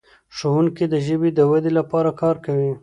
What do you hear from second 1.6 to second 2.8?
لپاره کار کوي.